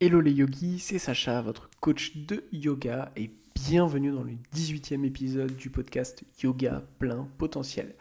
[0.00, 5.56] Hello les yogis, c'est Sacha, votre coach de yoga et bienvenue dans le 18e épisode
[5.56, 7.96] du podcast Yoga plein potentiel.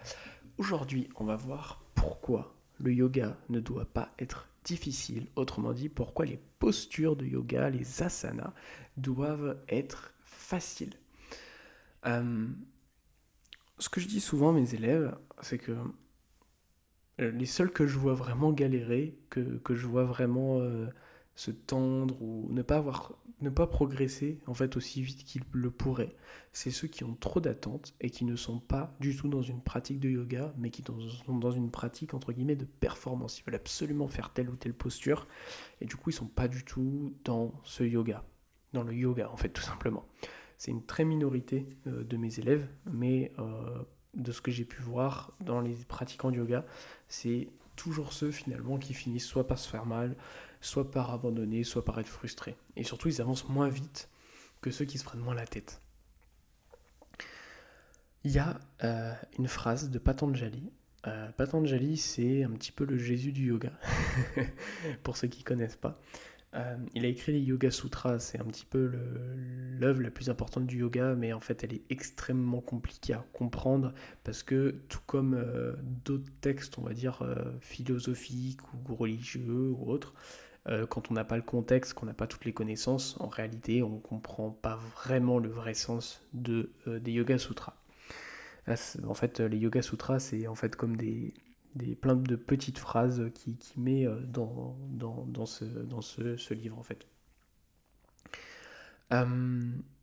[0.59, 6.27] Aujourd'hui, on va voir pourquoi le yoga ne doit pas être difficile, autrement dit pourquoi
[6.27, 8.53] les postures de yoga, les asanas,
[8.97, 10.93] doivent être faciles.
[12.05, 12.45] Euh,
[13.79, 15.75] ce que je dis souvent à mes élèves, c'est que
[17.21, 20.59] euh, les seuls que je vois vraiment galérer, que, je vois vraiment...
[20.59, 20.85] Euh,
[21.37, 25.69] se tendre ou ne pas avoir ne pas progresser en fait aussi vite qu'ils le
[25.69, 26.15] pourraient.
[26.51, 29.61] C'est ceux qui ont trop d'attentes et qui ne sont pas du tout dans une
[29.61, 33.39] pratique de yoga, mais qui sont dans une pratique entre guillemets de performance.
[33.39, 35.27] Ils veulent absolument faire telle ou telle posture
[35.79, 38.23] et du coup ils sont pas du tout dans ce yoga,
[38.73, 40.07] dans le yoga en fait tout simplement.
[40.57, 43.83] C'est une très minorité euh, de mes élèves, mais euh,
[44.15, 46.65] de ce que j'ai pu voir dans les pratiquants de yoga,
[47.07, 50.17] c'est toujours ceux finalement qui finissent soit par se faire mal,
[50.61, 52.55] soit par abandonner, soit par être frustrés.
[52.75, 54.09] Et surtout, ils avancent moins vite
[54.61, 55.81] que ceux qui se prennent moins la tête.
[58.23, 60.69] Il y a euh, une phrase de Patanjali.
[61.05, 63.71] Euh, Patanjali, c'est un petit peu le Jésus du yoga,
[65.03, 66.01] pour ceux qui ne connaissent pas.
[66.53, 68.91] Euh, il a écrit les Yoga Sutras, c'est un petit peu
[69.79, 73.93] l'œuvre la plus importante du yoga, mais en fait elle est extrêmement compliquée à comprendre
[74.23, 75.41] parce que tout comme
[76.03, 77.21] d'autres textes, on va dire,
[77.59, 80.13] philosophiques ou religieux ou autres,
[80.69, 83.83] euh, quand on n'a pas le contexte, qu'on n'a pas toutes les connaissances, en réalité,
[83.83, 87.75] on ne comprend pas vraiment le vrai sens de, euh, des Yoga Sutras.
[88.67, 91.33] en fait, les Yoga Sutras, c'est en fait comme des,
[91.75, 96.35] des plein de petites phrases qui, qui met euh, dans, dans, dans, ce, dans ce,
[96.35, 97.07] ce, livre, en fait.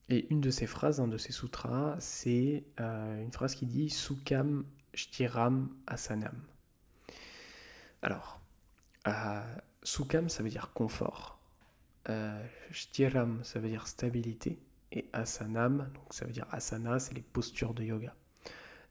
[0.09, 4.65] et une de ces phrases, un de ces sutras, c'est une phrase qui dit Sukham
[4.95, 6.41] Shtiram Asanam.
[8.01, 8.41] Alors,
[9.85, 11.39] Sukham, ça veut dire confort.
[12.09, 14.59] Euh, Shtiram, ça veut dire stabilité.
[14.93, 18.15] Et Asanam, donc ça veut dire asana, c'est les postures de yoga.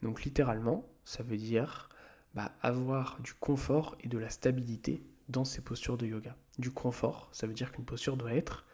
[0.02, 1.89] Donc littéralement, ça veut dire
[2.33, 6.36] bah, avoir du confort et de la stabilité dans ces postures de yoga.
[6.58, 8.65] Du confort, ça veut dire qu'une posture doit être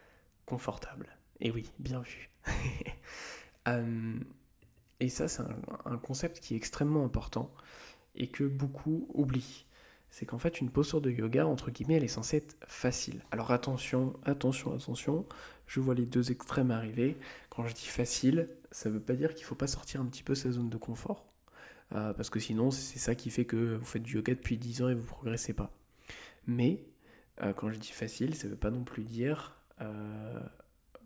[0.45, 1.15] confortable.
[1.39, 2.29] Et oui, bien vu.
[3.67, 4.17] Euh,
[4.99, 5.43] et ça, c'est
[5.85, 7.53] un, concept qui est extrêmement important
[8.15, 9.65] et que beaucoup oublient
[10.11, 13.23] c'est qu'en fait une posture de yoga, entre guillemets, elle est censée être facile.
[13.31, 15.25] Alors attention, attention, attention,
[15.67, 17.17] je vois les deux extrêmes arriver.
[17.49, 20.05] Quand je dis facile, ça ne veut pas dire qu'il ne faut pas sortir un
[20.05, 21.25] petit peu sa zone de confort.
[21.95, 24.83] Euh, parce que sinon, c'est ça qui fait que vous faites du yoga depuis 10
[24.83, 25.71] ans et vous ne progressez pas.
[26.45, 26.83] Mais
[27.41, 30.28] euh, quand je dis facile, ça ne veut pas non plus dire, euh,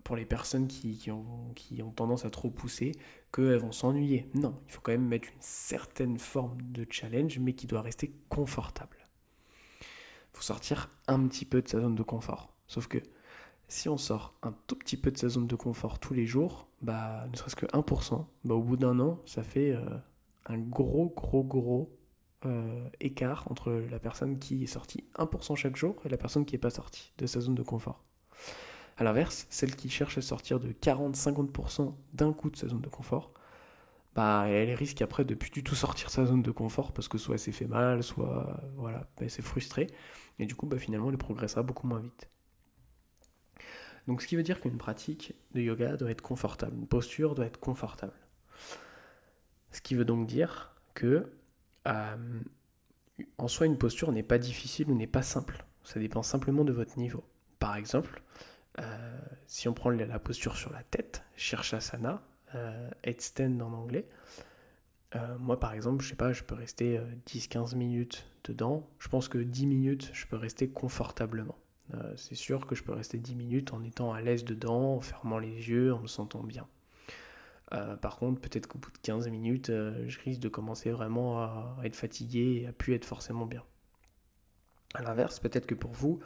[0.04, 2.94] pour les personnes qui, ont, tendance à trop pousser,
[3.32, 4.30] qu'elles vont s'ennuyer.
[4.34, 8.14] Non, il faut quand même mettre une certaine forme de challenge, mais qui doit rester
[8.30, 8.98] confortable.
[9.82, 12.54] Il faut sortir un petit peu de sa zone de confort.
[12.68, 12.98] Sauf que
[13.68, 16.68] si on sort un tout petit peu de sa zone de confort tous les jours,
[16.82, 19.86] bah, ne serait-ce que 1%, bah, au bout d'un an, ça fait euh,
[20.48, 21.98] un gros, gros, gros
[22.46, 26.56] euh, écart entre la personne qui est sortie 1% chaque jour et la personne qui
[26.56, 28.04] n'est pas sortie de sa zone de confort.
[28.98, 32.90] A l'inverse, celle qui cherche à sortir de 40-50% d'un coup de sa zone de
[32.90, 33.32] confort,
[34.16, 37.18] bah, elle risque après de plus du tout sortir sa zone de confort parce que
[37.18, 39.88] soit elle s'est fait mal, soit voilà, elle s'est frustrée.
[40.40, 42.30] Et du coup, bah, finalement, elle progressera beaucoup moins vite.
[44.08, 47.46] Donc, ce qui veut dire qu'une pratique de yoga doit être confortable, une posture doit
[47.46, 48.14] être confortable.
[49.72, 51.32] Ce qui veut donc dire que,
[51.88, 52.40] euh,
[53.38, 55.66] en soi, une posture n'est pas difficile ou n'est pas simple.
[55.84, 57.24] Ça dépend simplement de votre niveau.
[57.60, 58.22] Par exemple,
[58.80, 59.18] euh,
[59.48, 62.22] si on prend la posture sur la tête, Shirshasana,
[62.56, 64.08] euh, headstand en anglais,
[65.16, 68.88] euh, moi par exemple, je sais pas, je peux rester 10-15 minutes dedans.
[69.00, 71.58] Je pense que 10 minutes, je peux rester confortablement.
[72.16, 75.38] c'est sûr que je peux rester 10 minutes en étant à l'aise dedans, en fermant
[75.38, 76.68] les yeux, en me sentant bien.
[78.02, 81.86] par contre, peut-être qu'au bout de 15 minutes, je risque de commencer vraiment à, à,
[81.86, 83.64] être fatigué et à plus être forcément bien.
[84.96, 86.20] A l'inverse, peut-être que pour vous,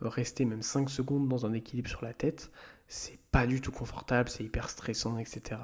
[0.00, 2.50] rester même 5 secondes dans un équilibre sur la tête,
[2.86, 5.60] c'est pas du tout confortable, c'est hyper stressant, etc.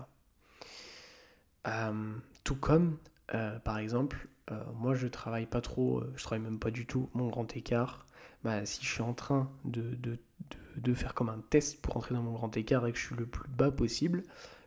[1.66, 2.98] Euh, tout comme,
[3.34, 7.08] euh, par exemple, euh, moi je travaille pas trop, je travaille même pas du tout
[7.14, 8.06] mon grand écart.
[8.42, 10.18] Bah, si je suis en train de,
[10.94, 13.26] faire comme un test pour entrer dans mon grand écart et que je suis le
[13.26, 14.22] plus bas possible,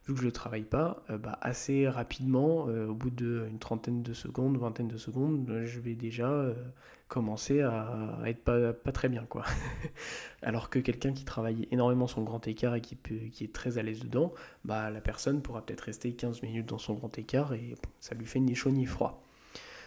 [0.07, 4.57] vu que je ne travaille pas, bah, assez rapidement, au bout d'une trentaine de secondes,
[4.57, 6.54] vingtaine de secondes, je vais déjà
[7.07, 9.44] commencer à, être pas, très bien quoi.
[10.42, 12.98] Alors que quelqu'un qui travaille énormément son grand écart et qui
[13.42, 14.33] est très à l'aise dedans,
[14.65, 18.25] bah la personne pourra peut-être rester 15 minutes dans son grand écart et ça lui
[18.25, 19.24] fait ni chaud ni froid.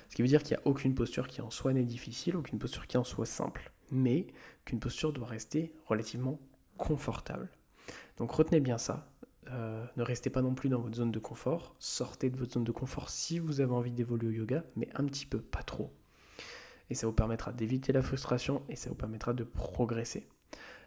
[0.08, 2.58] Ce qui veut dire qu'il n'y a aucune posture qui en soit n'est difficile, aucune
[2.58, 3.70] posture qui en soit simple.
[3.92, 4.26] mais
[4.64, 6.38] qu'une posture doit rester relativement
[6.78, 7.48] confortable.
[8.18, 9.08] Donc retenez bien ça.
[9.50, 11.74] Euh, ne restez pas non plus dans votre zone de confort.
[11.78, 15.04] Sortez de votre zone de confort si vous avez envie d'évoluer au yoga, mais un
[15.04, 15.92] petit peu, pas trop.
[16.88, 20.26] Et ça vous permettra d'éviter la frustration et ça vous permettra de progresser.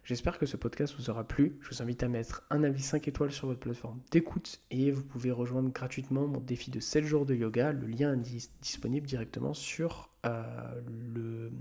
[0.03, 1.57] J'espère que ce podcast vous aura plu.
[1.61, 5.03] Je vous invite à mettre un avis 5 étoiles sur votre plateforme d'écoute et vous
[5.03, 7.71] pouvez rejoindre gratuitement mon défi de 7 jours de yoga.
[7.71, 10.81] Le lien est disponible directement sur euh,
[11.13, 11.53] le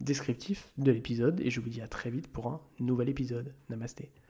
[0.00, 3.54] descriptif de l'épisode et je vous dis à très vite pour un nouvel épisode.
[3.70, 4.10] Namasté.